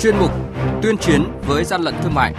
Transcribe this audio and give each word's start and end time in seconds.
chuyên 0.00 0.16
mục 0.18 0.30
Tuyên 0.82 0.98
chiến 0.98 1.22
với 1.46 1.64
gian 1.64 1.82
lận 1.82 1.94
thương 2.02 2.14
mại. 2.14 2.34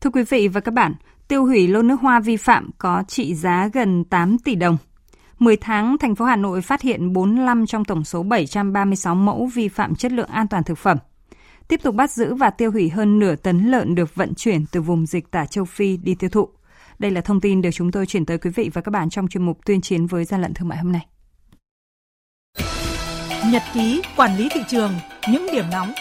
Thưa 0.00 0.10
quý 0.10 0.22
vị 0.22 0.48
và 0.48 0.60
các 0.60 0.74
bạn, 0.74 0.94
tiêu 1.28 1.44
hủy 1.44 1.68
lô 1.68 1.82
nước 1.82 2.00
hoa 2.00 2.20
vi 2.20 2.36
phạm 2.36 2.70
có 2.78 3.04
trị 3.08 3.34
giá 3.34 3.68
gần 3.72 4.04
8 4.04 4.38
tỷ 4.38 4.54
đồng. 4.54 4.76
10 5.38 5.56
tháng, 5.56 5.98
thành 5.98 6.14
phố 6.14 6.24
Hà 6.24 6.36
Nội 6.36 6.62
phát 6.62 6.82
hiện 6.82 7.12
45 7.12 7.66
trong 7.66 7.84
tổng 7.84 8.04
số 8.04 8.22
736 8.22 9.14
mẫu 9.14 9.46
vi 9.54 9.68
phạm 9.68 9.94
chất 9.94 10.12
lượng 10.12 10.28
an 10.28 10.48
toàn 10.48 10.64
thực 10.64 10.78
phẩm. 10.78 10.98
Tiếp 11.68 11.80
tục 11.82 11.94
bắt 11.94 12.10
giữ 12.10 12.34
và 12.34 12.50
tiêu 12.50 12.70
hủy 12.70 12.88
hơn 12.88 13.18
nửa 13.18 13.36
tấn 13.36 13.66
lợn 13.66 13.94
được 13.94 14.14
vận 14.14 14.34
chuyển 14.34 14.66
từ 14.72 14.80
vùng 14.80 15.06
dịch 15.06 15.30
tả 15.30 15.46
châu 15.46 15.64
Phi 15.64 15.96
đi 15.96 16.14
tiêu 16.14 16.30
thụ. 16.30 16.48
Đây 16.98 17.10
là 17.10 17.20
thông 17.20 17.40
tin 17.40 17.62
được 17.62 17.70
chúng 17.72 17.92
tôi 17.92 18.06
chuyển 18.06 18.26
tới 18.26 18.38
quý 18.38 18.50
vị 18.50 18.70
và 18.72 18.80
các 18.80 18.90
bạn 18.90 19.10
trong 19.10 19.28
chuyên 19.28 19.44
mục 19.44 19.58
tuyên 19.66 19.80
chiến 19.80 20.06
với 20.06 20.24
gian 20.24 20.42
lận 20.42 20.54
thương 20.54 20.68
mại 20.68 20.78
hôm 20.78 20.92
nay. 20.92 21.06
Nhật 23.50 23.62
ký 23.74 24.02
quản 24.16 24.36
lý 24.36 24.48
thị 24.48 24.60
trường, 24.68 24.92
những 25.28 25.46
điểm 25.52 25.64
nóng 25.72 25.92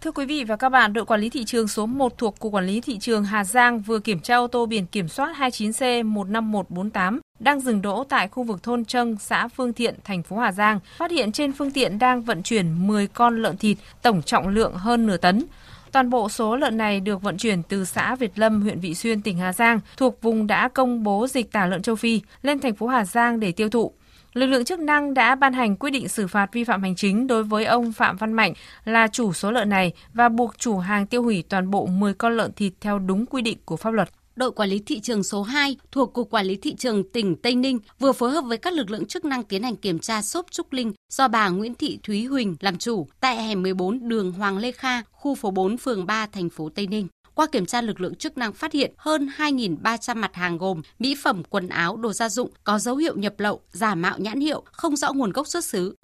Thưa 0.00 0.10
quý 0.12 0.26
vị 0.26 0.44
và 0.44 0.56
các 0.56 0.68
bạn, 0.68 0.92
đội 0.92 1.04
quản 1.04 1.20
lý 1.20 1.30
thị 1.30 1.44
trường 1.44 1.68
số 1.68 1.86
1 1.86 2.18
thuộc 2.18 2.38
Cục 2.38 2.52
Quản 2.52 2.66
lý 2.66 2.80
Thị 2.80 2.98
trường 2.98 3.24
Hà 3.24 3.44
Giang 3.44 3.80
vừa 3.80 3.98
kiểm 3.98 4.20
tra 4.20 4.36
ô 4.36 4.46
tô 4.46 4.66
biển 4.66 4.86
kiểm 4.86 5.08
soát 5.08 5.34
29C15148 5.38 7.18
đang 7.38 7.60
dừng 7.60 7.82
đỗ 7.82 8.04
tại 8.04 8.28
khu 8.28 8.42
vực 8.42 8.62
thôn 8.62 8.84
Trâng, 8.84 9.16
xã 9.20 9.48
Phương 9.48 9.72
Thiện, 9.72 9.94
thành 10.04 10.22
phố 10.22 10.36
Hà 10.36 10.52
Giang, 10.52 10.80
phát 10.96 11.10
hiện 11.10 11.32
trên 11.32 11.52
phương 11.52 11.70
tiện 11.70 11.98
đang 11.98 12.22
vận 12.22 12.42
chuyển 12.42 12.86
10 12.86 13.06
con 13.06 13.42
lợn 13.42 13.56
thịt, 13.56 13.78
tổng 14.02 14.22
trọng 14.22 14.48
lượng 14.48 14.74
hơn 14.74 15.06
nửa 15.06 15.16
tấn. 15.16 15.44
Toàn 15.92 16.10
bộ 16.10 16.28
số 16.28 16.56
lợn 16.56 16.76
này 16.78 17.00
được 17.00 17.22
vận 17.22 17.36
chuyển 17.36 17.62
từ 17.62 17.84
xã 17.84 18.14
Việt 18.14 18.38
Lâm, 18.38 18.62
huyện 18.62 18.80
Vị 18.80 18.94
Xuyên, 18.94 19.22
tỉnh 19.22 19.38
Hà 19.38 19.52
Giang, 19.52 19.80
thuộc 19.96 20.22
vùng 20.22 20.46
đã 20.46 20.68
công 20.68 21.02
bố 21.02 21.26
dịch 21.26 21.52
tả 21.52 21.66
lợn 21.66 21.82
châu 21.82 21.96
Phi, 21.96 22.20
lên 22.42 22.60
thành 22.60 22.74
phố 22.74 22.86
Hà 22.86 23.04
Giang 23.04 23.40
để 23.40 23.52
tiêu 23.52 23.68
thụ. 23.68 23.92
Lực 24.32 24.46
lượng 24.46 24.64
chức 24.64 24.80
năng 24.80 25.14
đã 25.14 25.34
ban 25.34 25.52
hành 25.52 25.76
quyết 25.76 25.90
định 25.90 26.08
xử 26.08 26.26
phạt 26.26 26.52
vi 26.52 26.64
phạm 26.64 26.82
hành 26.82 26.96
chính 26.96 27.26
đối 27.26 27.44
với 27.44 27.64
ông 27.64 27.92
Phạm 27.92 28.16
Văn 28.16 28.32
Mạnh 28.32 28.52
là 28.84 29.08
chủ 29.08 29.32
số 29.32 29.50
lợn 29.50 29.68
này 29.68 29.92
và 30.14 30.28
buộc 30.28 30.58
chủ 30.58 30.78
hàng 30.78 31.06
tiêu 31.06 31.22
hủy 31.22 31.44
toàn 31.48 31.70
bộ 31.70 31.86
10 31.86 32.14
con 32.14 32.36
lợn 32.36 32.52
thịt 32.52 32.72
theo 32.80 32.98
đúng 32.98 33.26
quy 33.26 33.42
định 33.42 33.58
của 33.64 33.76
pháp 33.76 33.90
luật 33.90 34.08
đội 34.38 34.52
quản 34.52 34.68
lý 34.68 34.78
thị 34.78 35.00
trường 35.00 35.22
số 35.22 35.42
2 35.42 35.76
thuộc 35.92 36.12
Cục 36.12 36.30
Quản 36.30 36.46
lý 36.46 36.56
Thị 36.56 36.74
trường 36.74 37.10
tỉnh 37.12 37.36
Tây 37.36 37.54
Ninh 37.54 37.78
vừa 37.98 38.12
phối 38.12 38.30
hợp 38.30 38.40
với 38.40 38.58
các 38.58 38.72
lực 38.72 38.90
lượng 38.90 39.06
chức 39.06 39.24
năng 39.24 39.44
tiến 39.44 39.62
hành 39.62 39.76
kiểm 39.76 39.98
tra 39.98 40.22
xốp 40.22 40.46
Trúc 40.50 40.72
Linh 40.72 40.92
do 41.12 41.28
bà 41.28 41.48
Nguyễn 41.48 41.74
Thị 41.74 41.98
Thúy 42.02 42.24
Huỳnh 42.24 42.56
làm 42.60 42.78
chủ 42.78 43.06
tại 43.20 43.42
hẻm 43.42 43.62
14 43.62 44.08
đường 44.08 44.32
Hoàng 44.32 44.58
Lê 44.58 44.72
Kha, 44.72 45.02
khu 45.10 45.34
phố 45.34 45.50
4, 45.50 45.76
phường 45.76 46.06
3, 46.06 46.26
thành 46.26 46.50
phố 46.50 46.68
Tây 46.68 46.86
Ninh. 46.86 47.08
Qua 47.38 47.46
kiểm 47.46 47.66
tra, 47.66 47.80
lực 47.80 48.00
lượng 48.00 48.14
chức 48.14 48.38
năng 48.38 48.52
phát 48.52 48.72
hiện 48.72 48.92
hơn 48.96 49.28
2.300 49.38 50.16
mặt 50.16 50.34
hàng 50.34 50.58
gồm 50.58 50.82
mỹ 50.98 51.16
phẩm, 51.22 51.42
quần 51.50 51.68
áo, 51.68 51.96
đồ 51.96 52.12
gia 52.12 52.28
dụng 52.28 52.50
có 52.64 52.78
dấu 52.78 52.96
hiệu 52.96 53.16
nhập 53.16 53.34
lậu, 53.38 53.60
giả 53.70 53.94
mạo 53.94 54.18
nhãn 54.18 54.40
hiệu, 54.40 54.62
không 54.72 54.96
rõ 54.96 55.12
nguồn 55.12 55.32
gốc 55.32 55.46
xuất 55.46 55.64
xứ. 55.64 55.94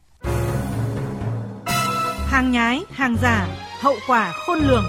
Hàng 2.27 2.51
nhái, 2.53 2.85
hàng 2.91 3.17
giả, 3.23 3.49
hậu 3.81 3.95
quả 4.07 4.33
khôn 4.47 4.59
lường. 4.59 4.85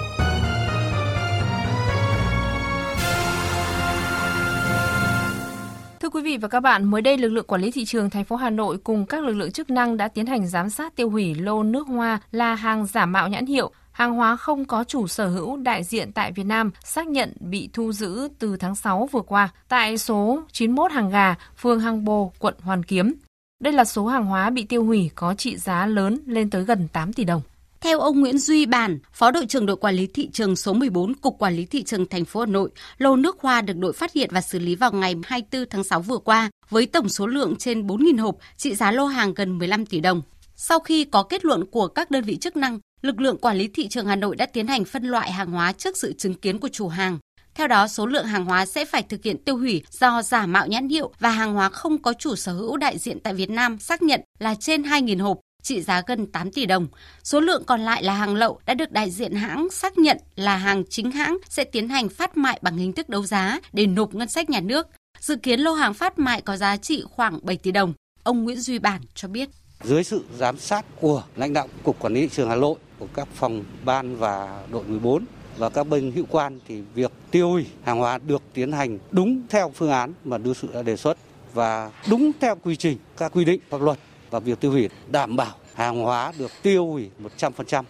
Vị 6.25 6.37
và 6.37 6.47
các 6.47 6.59
bạn, 6.59 6.83
mới 6.83 7.01
đây 7.01 7.17
lực 7.17 7.29
lượng 7.29 7.45
quản 7.47 7.61
lý 7.61 7.71
thị 7.71 7.85
trường 7.85 8.09
thành 8.09 8.23
phố 8.23 8.35
Hà 8.35 8.49
Nội 8.49 8.77
cùng 8.77 9.05
các 9.05 9.23
lực 9.23 9.33
lượng 9.33 9.51
chức 9.51 9.69
năng 9.69 9.97
đã 9.97 10.07
tiến 10.07 10.25
hành 10.25 10.47
giám 10.47 10.69
sát 10.69 10.95
tiêu 10.95 11.09
hủy 11.09 11.35
lô 11.35 11.63
nước 11.63 11.87
hoa 11.87 12.19
là 12.31 12.55
hàng 12.55 12.85
giả 12.85 13.05
mạo 13.05 13.27
nhãn 13.27 13.45
hiệu, 13.45 13.71
hàng 13.91 14.13
hóa 14.15 14.35
không 14.35 14.65
có 14.65 14.83
chủ 14.83 15.07
sở 15.07 15.27
hữu 15.27 15.57
đại 15.57 15.83
diện 15.83 16.11
tại 16.11 16.31
Việt 16.31 16.43
Nam 16.43 16.71
xác 16.83 17.07
nhận 17.07 17.33
bị 17.39 17.69
thu 17.73 17.91
giữ 17.91 18.27
từ 18.39 18.57
tháng 18.57 18.75
6 18.75 19.09
vừa 19.11 19.21
qua 19.21 19.49
tại 19.67 19.97
số 19.97 20.41
91 20.51 20.91
Hàng 20.91 21.09
Gà, 21.09 21.35
phường 21.57 21.79
Hàng 21.79 22.05
Bồ, 22.05 22.31
quận 22.39 22.53
Hoàn 22.61 22.83
Kiếm. 22.83 23.13
Đây 23.59 23.73
là 23.73 23.85
số 23.85 24.07
hàng 24.07 24.25
hóa 24.25 24.49
bị 24.49 24.63
tiêu 24.63 24.85
hủy 24.85 25.09
có 25.15 25.33
trị 25.33 25.57
giá 25.57 25.85
lớn 25.85 26.19
lên 26.25 26.49
tới 26.49 26.63
gần 26.63 26.87
8 26.93 27.13
tỷ 27.13 27.23
đồng. 27.23 27.41
Theo 27.81 27.99
ông 27.99 28.19
Nguyễn 28.19 28.37
Duy 28.37 28.65
Bản, 28.65 28.99
Phó 29.13 29.31
đội 29.31 29.45
trưởng 29.45 29.65
đội 29.65 29.77
quản 29.77 29.95
lý 29.95 30.07
thị 30.07 30.29
trường 30.33 30.55
số 30.55 30.73
14 30.73 31.13
Cục 31.13 31.39
Quản 31.39 31.55
lý 31.55 31.65
thị 31.65 31.83
trường 31.83 32.05
thành 32.05 32.25
phố 32.25 32.39
Hà 32.39 32.45
Nội, 32.45 32.69
lô 32.97 33.15
nước 33.15 33.37
hoa 33.39 33.61
được 33.61 33.77
đội 33.77 33.93
phát 33.93 34.13
hiện 34.13 34.29
và 34.33 34.41
xử 34.41 34.59
lý 34.59 34.75
vào 34.75 34.91
ngày 34.91 35.15
24 35.23 35.69
tháng 35.69 35.83
6 35.83 36.01
vừa 36.01 36.17
qua 36.17 36.49
với 36.69 36.85
tổng 36.85 37.09
số 37.09 37.27
lượng 37.27 37.55
trên 37.55 37.87
4.000 37.87 38.21
hộp, 38.21 38.35
trị 38.57 38.75
giá 38.75 38.91
lô 38.91 39.05
hàng 39.05 39.33
gần 39.33 39.57
15 39.57 39.85
tỷ 39.85 39.99
đồng. 39.99 40.21
Sau 40.55 40.79
khi 40.79 41.05
có 41.05 41.23
kết 41.23 41.45
luận 41.45 41.65
của 41.65 41.87
các 41.87 42.11
đơn 42.11 42.23
vị 42.23 42.37
chức 42.37 42.57
năng, 42.57 42.79
lực 43.01 43.21
lượng 43.21 43.37
quản 43.37 43.57
lý 43.57 43.67
thị 43.67 43.87
trường 43.87 44.07
Hà 44.07 44.15
Nội 44.15 44.35
đã 44.35 44.45
tiến 44.45 44.67
hành 44.67 44.85
phân 44.85 45.03
loại 45.03 45.31
hàng 45.31 45.51
hóa 45.51 45.71
trước 45.71 45.97
sự 45.97 46.13
chứng 46.13 46.33
kiến 46.33 46.59
của 46.59 46.69
chủ 46.71 46.87
hàng. 46.87 47.19
Theo 47.55 47.67
đó, 47.67 47.87
số 47.87 48.05
lượng 48.05 48.25
hàng 48.25 48.45
hóa 48.45 48.65
sẽ 48.65 48.85
phải 48.85 49.03
thực 49.03 49.23
hiện 49.23 49.43
tiêu 49.43 49.57
hủy 49.57 49.83
do 49.91 50.21
giả 50.21 50.45
mạo 50.45 50.67
nhãn 50.67 50.89
hiệu 50.89 51.11
và 51.19 51.29
hàng 51.29 51.53
hóa 51.53 51.69
không 51.69 52.01
có 52.01 52.13
chủ 52.13 52.35
sở 52.35 52.51
hữu 52.53 52.77
đại 52.77 52.97
diện 52.97 53.19
tại 53.19 53.33
Việt 53.33 53.49
Nam 53.49 53.79
xác 53.79 54.01
nhận 54.01 54.21
là 54.39 54.55
trên 54.55 54.81
2.000 54.81 55.23
hộp, 55.23 55.39
trị 55.65 55.81
giá 55.81 56.01
gần 56.07 56.25
8 56.27 56.51
tỷ 56.51 56.65
đồng. 56.65 56.87
Số 57.23 57.39
lượng 57.39 57.63
còn 57.65 57.81
lại 57.81 58.03
là 58.03 58.13
hàng 58.13 58.35
lậu 58.35 58.59
đã 58.65 58.73
được 58.73 58.91
đại 58.91 59.11
diện 59.11 59.33
hãng 59.33 59.67
xác 59.71 59.97
nhận 59.97 60.17
là 60.35 60.57
hàng 60.57 60.83
chính 60.89 61.11
hãng 61.11 61.37
sẽ 61.49 61.63
tiến 61.63 61.89
hành 61.89 62.09
phát 62.09 62.37
mại 62.37 62.59
bằng 62.61 62.77
hình 62.77 62.93
thức 62.93 63.09
đấu 63.09 63.25
giá 63.25 63.59
để 63.73 63.87
nộp 63.87 64.13
ngân 64.13 64.27
sách 64.27 64.49
nhà 64.49 64.59
nước. 64.59 64.87
Dự 65.19 65.35
kiến 65.35 65.59
lô 65.59 65.73
hàng 65.73 65.93
phát 65.93 66.19
mại 66.19 66.41
có 66.41 66.57
giá 66.57 66.77
trị 66.77 67.03
khoảng 67.09 67.39
7 67.43 67.57
tỷ 67.57 67.71
đồng. 67.71 67.93
Ông 68.23 68.43
Nguyễn 68.43 68.61
Duy 68.61 68.79
Bản 68.79 69.01
cho 69.15 69.27
biết. 69.27 69.49
Dưới 69.83 70.03
sự 70.03 70.23
giám 70.37 70.57
sát 70.57 70.85
của 71.01 71.23
lãnh 71.35 71.53
đạo 71.53 71.67
Cục 71.83 71.99
Quản 71.99 72.13
lý 72.13 72.21
thị 72.21 72.29
trường 72.31 72.49
Hà 72.49 72.55
Nội, 72.55 72.75
của 72.99 73.07
các 73.13 73.27
phòng 73.33 73.63
ban 73.85 74.17
và 74.17 74.63
đội 74.71 74.83
14 74.83 75.25
và 75.57 75.69
các 75.69 75.87
bên 75.87 76.11
hữu 76.11 76.25
quan 76.29 76.59
thì 76.67 76.81
việc 76.95 77.11
tiêu 77.31 77.49
hủy 77.49 77.65
hàng 77.83 77.99
hóa 77.99 78.19
được 78.27 78.41
tiến 78.53 78.71
hành 78.71 78.99
đúng 79.11 79.41
theo 79.49 79.71
phương 79.75 79.91
án 79.91 80.13
mà 80.23 80.37
đưa 80.37 80.53
sự 80.53 80.67
đã 80.73 80.81
đề 80.81 80.97
xuất 80.97 81.17
và 81.53 81.91
đúng 82.09 82.31
theo 82.39 82.55
quy 82.63 82.75
trình 82.75 82.97
các 83.17 83.31
quy 83.35 83.45
định 83.45 83.59
pháp 83.69 83.81
luật 83.81 83.97
và 84.35 84.39
việc 84.39 84.59
tiêu 84.59 84.71
hủy 84.71 84.89
đảm 85.11 85.35
bảo 85.35 85.55
hàng 85.73 85.99
hóa 85.99 86.31
được 86.37 86.51
tiêu 86.61 86.85
hủy 86.85 87.09
100%. 87.37 87.83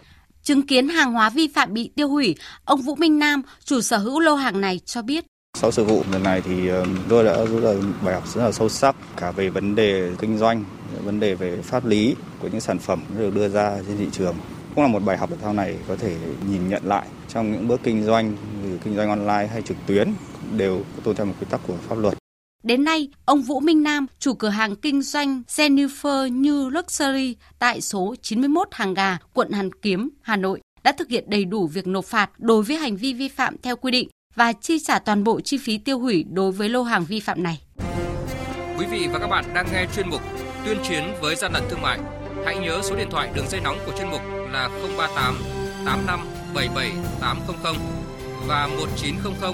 Chứng 0.43 0.67
kiến 0.67 0.87
hàng 0.87 1.13
hóa 1.13 1.29
vi 1.29 1.47
phạm 1.47 1.73
bị 1.73 1.91
tiêu 1.95 2.09
hủy, 2.09 2.35
ông 2.65 2.81
Vũ 2.81 2.95
Minh 2.95 3.19
Nam, 3.19 3.41
chủ 3.63 3.81
sở 3.81 3.97
hữu 3.97 4.19
lô 4.19 4.35
hàng 4.35 4.61
này 4.61 4.79
cho 4.85 5.01
biết. 5.01 5.25
Sau 5.57 5.71
sự 5.71 5.83
vụ 5.83 6.03
lần 6.11 6.23
này 6.23 6.41
thì 6.41 6.69
tôi 7.09 7.23
đã 7.23 7.45
rút 7.45 7.63
ra 7.63 7.73
bài 8.03 8.13
học 8.13 8.23
rất 8.27 8.43
là 8.43 8.51
sâu 8.51 8.69
sắc 8.69 8.95
cả 9.17 9.31
về 9.31 9.49
vấn 9.49 9.75
đề 9.75 10.11
kinh 10.19 10.37
doanh, 10.37 10.63
vấn 11.03 11.19
đề 11.19 11.35
về 11.35 11.61
pháp 11.61 11.85
lý 11.85 12.15
của 12.39 12.47
những 12.47 12.61
sản 12.61 12.79
phẩm 12.79 13.03
được 13.17 13.35
đưa 13.35 13.49
ra 13.49 13.77
trên 13.87 13.97
thị 13.97 14.07
trường. 14.11 14.35
Cũng 14.75 14.83
là 14.83 14.89
một 14.89 15.03
bài 15.03 15.17
học 15.17 15.29
sau 15.41 15.53
này 15.53 15.77
có 15.87 15.95
thể 15.95 16.17
nhìn 16.49 16.69
nhận 16.69 16.85
lại 16.85 17.07
trong 17.29 17.51
những 17.51 17.67
bước 17.67 17.79
kinh 17.83 18.03
doanh, 18.03 18.35
kinh 18.83 18.95
doanh 18.95 19.09
online 19.09 19.47
hay 19.47 19.61
trực 19.61 19.77
tuyến 19.87 20.13
đều 20.57 20.83
tuân 21.03 21.15
theo 21.15 21.25
một 21.25 21.33
quy 21.39 21.47
tắc 21.49 21.61
của 21.67 21.75
pháp 21.87 21.95
luật. 21.95 22.13
Đến 22.65 22.83
nay, 22.83 23.09
ông 23.25 23.41
Vũ 23.41 23.59
Minh 23.59 23.83
Nam, 23.83 24.05
chủ 24.19 24.33
cửa 24.33 24.49
hàng 24.49 24.75
kinh 24.75 25.01
doanh 25.01 25.41
Jennifer 25.47 26.41
New 26.41 26.69
Luxury 26.69 27.35
tại 27.59 27.81
số 27.81 28.15
91 28.21 28.67
Hàng 28.71 28.93
Gà, 28.93 29.17
quận 29.33 29.51
Hàn 29.51 29.69
Kiếm, 29.73 30.09
Hà 30.21 30.35
Nội 30.35 30.61
đã 30.83 30.91
thực 30.91 31.09
hiện 31.09 31.29
đầy 31.29 31.45
đủ 31.45 31.67
việc 31.67 31.87
nộp 31.87 32.05
phạt 32.05 32.29
đối 32.37 32.63
với 32.63 32.77
hành 32.77 32.95
vi 32.95 33.13
vi 33.13 33.27
phạm 33.27 33.55
theo 33.63 33.75
quy 33.75 33.91
định 33.91 34.09
và 34.35 34.53
chi 34.53 34.79
trả 34.79 34.99
toàn 34.99 35.23
bộ 35.23 35.41
chi 35.41 35.57
phí 35.57 35.77
tiêu 35.77 35.99
hủy 35.99 36.25
đối 36.31 36.51
với 36.51 36.69
lô 36.69 36.83
hàng 36.83 37.05
vi 37.05 37.19
phạm 37.19 37.43
này. 37.43 37.61
Quý 38.79 38.85
vị 38.91 39.07
và 39.13 39.19
các 39.19 39.27
bạn 39.27 39.45
đang 39.53 39.67
nghe 39.73 39.85
chuyên 39.95 40.09
mục 40.09 40.21
Tuyên 40.65 40.77
chiến 40.89 41.03
với 41.21 41.35
gian 41.35 41.53
lận 41.53 41.63
thương 41.69 41.81
mại. 41.81 41.99
Hãy 42.45 42.57
nhớ 42.57 42.81
số 42.83 42.95
điện 42.95 43.07
thoại 43.11 43.29
đường 43.35 43.47
dây 43.49 43.61
nóng 43.61 43.77
của 43.85 43.91
chuyên 43.97 44.09
mục 44.11 44.21
là 44.51 44.69
038 44.97 45.35
85 45.85 46.19
77 46.53 46.91
800 47.21 47.75
và 48.47 48.67
1900 48.67 49.53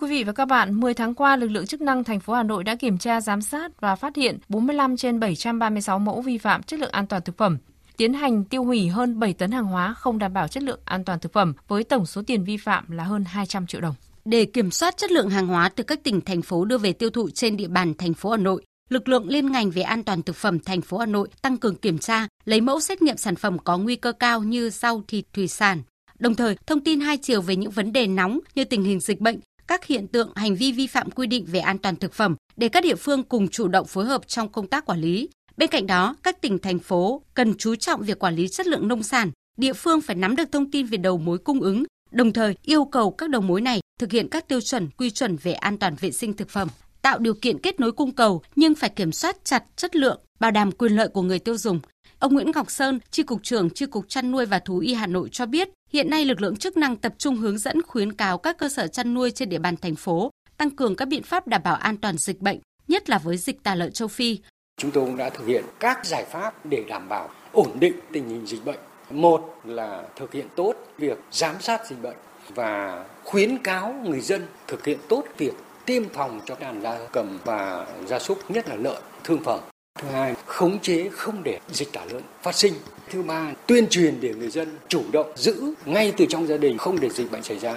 Quý 0.00 0.08
vị 0.08 0.24
và 0.24 0.32
các 0.32 0.44
bạn, 0.44 0.80
10 0.80 0.94
tháng 0.94 1.14
qua, 1.14 1.36
lực 1.36 1.48
lượng 1.48 1.66
chức 1.66 1.80
năng 1.80 2.04
thành 2.04 2.20
phố 2.20 2.32
Hà 2.32 2.42
Nội 2.42 2.64
đã 2.64 2.74
kiểm 2.74 2.98
tra, 2.98 3.20
giám 3.20 3.42
sát 3.42 3.80
và 3.80 3.96
phát 3.96 4.16
hiện 4.16 4.38
45 4.48 4.96
trên 4.96 5.20
736 5.20 5.98
mẫu 5.98 6.20
vi 6.20 6.38
phạm 6.38 6.62
chất 6.62 6.80
lượng 6.80 6.90
an 6.90 7.06
toàn 7.06 7.22
thực 7.22 7.36
phẩm, 7.36 7.58
tiến 7.96 8.14
hành 8.14 8.44
tiêu 8.44 8.64
hủy 8.64 8.88
hơn 8.88 9.18
7 9.18 9.32
tấn 9.32 9.50
hàng 9.50 9.64
hóa 9.64 9.94
không 9.94 10.18
đảm 10.18 10.32
bảo 10.32 10.48
chất 10.48 10.62
lượng 10.62 10.80
an 10.84 11.04
toàn 11.04 11.18
thực 11.18 11.32
phẩm 11.32 11.54
với 11.68 11.84
tổng 11.84 12.06
số 12.06 12.22
tiền 12.26 12.44
vi 12.44 12.56
phạm 12.56 12.90
là 12.90 13.04
hơn 13.04 13.24
200 13.24 13.66
triệu 13.66 13.80
đồng. 13.80 13.94
Để 14.24 14.44
kiểm 14.44 14.70
soát 14.70 14.96
chất 14.96 15.10
lượng 15.10 15.30
hàng 15.30 15.46
hóa 15.46 15.68
từ 15.68 15.84
các 15.84 16.02
tỉnh 16.02 16.20
thành 16.20 16.42
phố 16.42 16.64
đưa 16.64 16.78
về 16.78 16.92
tiêu 16.92 17.10
thụ 17.10 17.30
trên 17.30 17.56
địa 17.56 17.68
bàn 17.68 17.94
thành 17.98 18.14
phố 18.14 18.30
Hà 18.30 18.36
Nội, 18.36 18.64
lực 18.88 19.08
lượng 19.08 19.28
liên 19.28 19.52
ngành 19.52 19.70
về 19.70 19.82
an 19.82 20.02
toàn 20.02 20.22
thực 20.22 20.36
phẩm 20.36 20.58
thành 20.58 20.80
phố 20.80 20.98
Hà 20.98 21.06
Nội 21.06 21.28
tăng 21.42 21.56
cường 21.56 21.76
kiểm 21.76 21.98
tra, 21.98 22.26
lấy 22.44 22.60
mẫu 22.60 22.80
xét 22.80 23.02
nghiệm 23.02 23.16
sản 23.16 23.36
phẩm 23.36 23.58
có 23.58 23.78
nguy 23.78 23.96
cơ 23.96 24.12
cao 24.12 24.42
như 24.42 24.70
rau, 24.70 25.02
thịt, 25.08 25.24
thủy 25.32 25.48
sản. 25.48 25.82
Đồng 26.18 26.34
thời, 26.34 26.56
thông 26.66 26.80
tin 26.80 27.00
hai 27.00 27.16
chiều 27.16 27.40
về 27.40 27.56
những 27.56 27.70
vấn 27.70 27.92
đề 27.92 28.06
nóng 28.06 28.40
như 28.54 28.64
tình 28.64 28.84
hình 28.84 29.00
dịch 29.00 29.20
bệnh, 29.20 29.40
các 29.70 29.86
hiện 29.86 30.06
tượng 30.06 30.32
hành 30.34 30.56
vi 30.56 30.72
vi 30.72 30.86
phạm 30.86 31.10
quy 31.10 31.26
định 31.26 31.44
về 31.48 31.60
an 31.60 31.78
toàn 31.78 31.96
thực 31.96 32.12
phẩm 32.12 32.36
để 32.56 32.68
các 32.68 32.84
địa 32.84 32.94
phương 32.94 33.22
cùng 33.22 33.48
chủ 33.48 33.68
động 33.68 33.86
phối 33.86 34.04
hợp 34.04 34.28
trong 34.28 34.48
công 34.48 34.66
tác 34.66 34.86
quản 34.86 35.00
lý. 35.00 35.28
Bên 35.56 35.70
cạnh 35.70 35.86
đó, 35.86 36.16
các 36.22 36.40
tỉnh 36.40 36.58
thành 36.58 36.78
phố 36.78 37.22
cần 37.34 37.54
chú 37.58 37.74
trọng 37.76 38.02
việc 38.02 38.18
quản 38.18 38.34
lý 38.34 38.48
chất 38.48 38.66
lượng 38.66 38.88
nông 38.88 39.02
sản, 39.02 39.30
địa 39.58 39.72
phương 39.72 40.00
phải 40.00 40.16
nắm 40.16 40.36
được 40.36 40.52
thông 40.52 40.70
tin 40.70 40.86
về 40.86 40.98
đầu 40.98 41.18
mối 41.18 41.38
cung 41.38 41.60
ứng, 41.60 41.84
đồng 42.10 42.32
thời 42.32 42.54
yêu 42.62 42.84
cầu 42.84 43.10
các 43.10 43.30
đầu 43.30 43.40
mối 43.40 43.60
này 43.60 43.80
thực 44.00 44.12
hiện 44.12 44.28
các 44.28 44.48
tiêu 44.48 44.60
chuẩn 44.60 44.88
quy 44.90 45.10
chuẩn 45.10 45.36
về 45.36 45.52
an 45.52 45.78
toàn 45.78 45.94
vệ 46.00 46.10
sinh 46.10 46.32
thực 46.32 46.48
phẩm, 46.48 46.68
tạo 47.02 47.18
điều 47.18 47.34
kiện 47.34 47.58
kết 47.58 47.80
nối 47.80 47.92
cung 47.92 48.12
cầu 48.12 48.42
nhưng 48.56 48.74
phải 48.74 48.90
kiểm 48.90 49.12
soát 49.12 49.36
chặt 49.44 49.64
chất 49.76 49.96
lượng, 49.96 50.20
bảo 50.40 50.50
đảm 50.50 50.72
quyền 50.72 50.92
lợi 50.92 51.08
của 51.08 51.22
người 51.22 51.38
tiêu 51.38 51.56
dùng. 51.56 51.80
Ông 52.18 52.34
Nguyễn 52.34 52.50
Ngọc 52.54 52.70
Sơn, 52.70 53.00
Chi 53.10 53.22
cục 53.22 53.42
trưởng 53.42 53.70
Chi 53.70 53.86
cục 53.86 54.08
chăn 54.08 54.30
nuôi 54.30 54.46
và 54.46 54.58
thú 54.58 54.78
y 54.78 54.94
Hà 54.94 55.06
Nội 55.06 55.28
cho 55.32 55.46
biết, 55.46 55.68
hiện 55.92 56.10
nay 56.10 56.24
lực 56.24 56.40
lượng 56.40 56.56
chức 56.56 56.76
năng 56.76 56.96
tập 56.96 57.14
trung 57.18 57.36
hướng 57.36 57.58
dẫn 57.58 57.82
khuyến 57.82 58.12
cáo 58.12 58.38
các 58.38 58.58
cơ 58.58 58.68
sở 58.68 58.86
chăn 58.88 59.14
nuôi 59.14 59.30
trên 59.30 59.48
địa 59.48 59.58
bàn 59.58 59.76
thành 59.76 59.94
phố 59.94 60.30
tăng 60.56 60.70
cường 60.70 60.96
các 60.96 61.08
biện 61.08 61.22
pháp 61.22 61.46
đảm 61.46 61.62
bảo 61.64 61.74
an 61.74 61.96
toàn 61.96 62.18
dịch 62.18 62.40
bệnh, 62.40 62.60
nhất 62.88 63.10
là 63.10 63.18
với 63.18 63.36
dịch 63.36 63.62
tả 63.62 63.74
lợn 63.74 63.92
châu 63.92 64.08
Phi. 64.08 64.38
Chúng 64.76 64.90
tôi 64.90 65.06
cũng 65.06 65.16
đã 65.16 65.30
thực 65.30 65.46
hiện 65.46 65.64
các 65.80 66.06
giải 66.06 66.24
pháp 66.24 66.66
để 66.66 66.84
đảm 66.88 67.08
bảo 67.08 67.28
ổn 67.52 67.70
định 67.80 67.94
tình 68.12 68.28
hình 68.28 68.46
dịch 68.46 68.64
bệnh. 68.64 68.78
Một 69.10 69.60
là 69.64 70.02
thực 70.16 70.32
hiện 70.32 70.46
tốt 70.56 70.74
việc 70.98 71.18
giám 71.30 71.60
sát 71.60 71.86
dịch 71.86 72.02
bệnh 72.02 72.16
và 72.54 73.04
khuyến 73.24 73.58
cáo 73.58 73.92
người 73.92 74.20
dân 74.20 74.46
thực 74.66 74.84
hiện 74.84 74.98
tốt 75.08 75.24
việc 75.38 75.54
tiêm 75.86 76.08
phòng 76.08 76.40
cho 76.46 76.56
đàn 76.60 76.82
gia 76.82 76.98
cầm 77.12 77.38
và 77.44 77.86
gia 78.06 78.18
súc, 78.18 78.50
nhất 78.50 78.68
là 78.68 78.74
lợn, 78.74 79.02
thương 79.24 79.42
phẩm. 79.44 79.60
Thứ 79.98 80.08
hai, 80.08 80.34
khống 80.60 80.78
chế 80.78 81.08
không 81.12 81.42
để 81.42 81.58
dịch 81.70 81.92
tả 81.92 82.00
lợn 82.12 82.22
phát 82.42 82.54
sinh. 82.54 82.74
Thứ 83.10 83.22
ba, 83.22 83.52
tuyên 83.66 83.86
truyền 83.88 84.20
để 84.20 84.34
người 84.34 84.50
dân 84.50 84.68
chủ 84.88 85.02
động 85.12 85.32
giữ 85.36 85.74
ngay 85.86 86.12
từ 86.16 86.26
trong 86.28 86.46
gia 86.46 86.56
đình 86.56 86.78
không 86.78 87.00
để 87.00 87.08
dịch 87.10 87.32
bệnh 87.32 87.42
xảy 87.42 87.58
ra. 87.58 87.74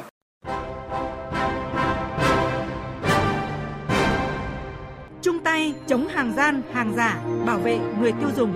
Chung 5.21 5.39
tay 5.43 5.73
chống 5.87 6.07
hàng 6.07 6.33
gian, 6.37 6.61
hàng 6.73 6.93
giả, 6.97 7.21
bảo 7.45 7.57
vệ 7.57 7.79
người 7.99 8.11
tiêu 8.11 8.29
dùng. 8.37 8.53